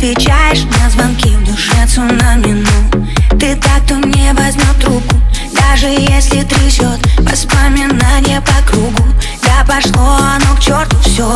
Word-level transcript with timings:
отвечаешь 0.00 0.64
на 0.80 0.88
звонки 0.88 1.28
в 1.28 1.44
душе 1.44 1.86
цунами 1.86 2.64
ну 2.64 3.06
Ты 3.38 3.54
так, 3.56 3.84
кто 3.84 3.96
не 3.96 4.32
возьмет 4.32 4.80
трубку 4.80 5.20
Даже 5.52 5.88
если 5.88 6.42
трясет 6.42 6.98
воспоминания 7.18 8.40
по 8.40 8.66
кругу. 8.66 9.04
Да 9.42 9.62
пошло 9.66 10.16
оно 10.16 10.56
к 10.56 10.60
черту 10.60 10.96
все 11.02 11.28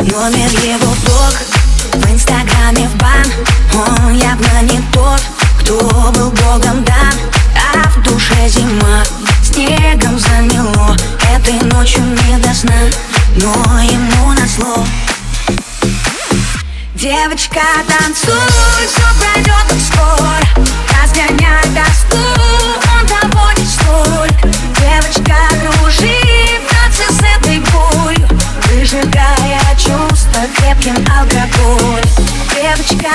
Номер 0.00 0.50
его 0.62 0.94
блог. 1.04 1.36
В 1.94 2.12
инстаграме 2.12 2.88
в 2.88 2.96
бан 2.96 3.26
Он 3.74 4.14
явно 4.14 4.62
не 4.70 4.80
тот, 4.92 5.20
кто 5.58 6.12
был 6.12 6.30
богом 6.30 6.84
дан 6.84 7.14
А 7.74 7.88
в 7.88 8.02
душе 8.04 8.48
зима 8.48 9.02
Снегом 9.42 10.16
замело. 10.16 10.96
Этой 11.34 11.60
ночью 11.72 12.02
не 12.04 12.36
до 12.38 12.54
сна 12.54 12.72
но 13.34 13.80
ему 13.80 14.32
назло 14.34 14.84
Девочка, 17.02 17.62
танцуй, 17.88 18.86
все 18.86 19.02
пройдет 19.18 19.66
так 19.66 19.80
скоро. 19.80 20.38
Разгоняй 21.02 21.64
тоску, 21.74 22.16
он 22.94 23.06
того 23.08 23.50
не 23.56 23.66
стоит 23.66 24.36
Девочка, 24.78 25.36
кружи 25.62 26.20
в 27.08 27.22
этой 27.24 27.58
болью. 27.58 28.28
Выжигая 28.70 29.60
чувства 29.76 30.46
крепким 30.56 30.94
алкоголь 31.10 32.04
Девочка, 32.54 33.10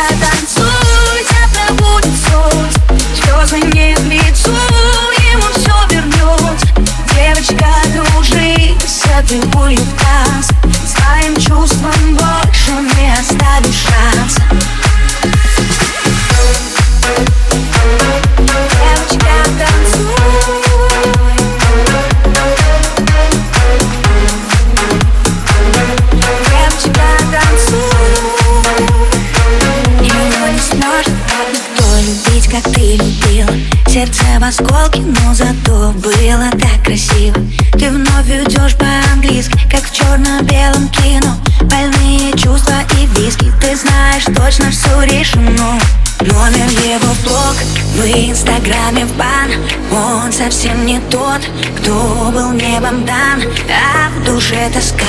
Сердце 33.98 34.22
в 34.40 34.44
осколке, 34.44 35.00
но 35.00 35.34
зато 35.34 35.92
было 35.94 36.52
так 36.52 36.84
красиво. 36.86 37.36
Ты 37.80 37.90
вновь 37.90 38.30
идешь 38.30 38.76
по-английски, 38.76 39.58
как 39.72 39.82
в 39.90 39.92
черно-белом 39.92 40.88
кино. 40.90 41.36
Больные 41.62 42.32
чувства 42.34 42.76
и 42.94 43.08
виски, 43.08 43.52
ты 43.60 43.76
знаешь 43.76 44.26
точно 44.26 44.70
все 44.70 45.02
решено. 45.02 45.80
Номер 46.20 46.70
его 46.86 47.12
блог, 47.24 47.56
в 47.96 48.06
инстаграме 48.06 49.04
в 49.08 49.18
бан. 49.18 49.50
Он 49.92 50.32
совсем 50.32 50.86
не 50.86 51.00
тот, 51.10 51.42
кто 51.80 52.32
был 52.32 52.52
небом 52.52 53.04
дан. 53.04 53.42
А 53.68 54.12
в 54.12 54.24
душе 54.26 54.70
тоска 54.72 55.06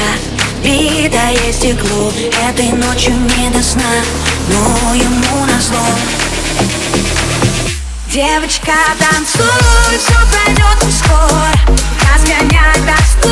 Битое 0.65 1.53
стекло. 1.53 2.11
Этой 2.49 2.73
ночью 2.73 3.13
не 3.13 3.51
до 3.51 3.63
сна 3.63 3.83
Но 4.49 4.95
ему 4.95 5.45
назло 5.45 5.85
Девочка, 8.11 8.73
танцуй, 8.99 9.99
все 9.99 10.15
пройдет 10.33 10.95
скоро. 10.95 11.53
Разгоняй 12.11 12.73
тоску, 12.87 13.29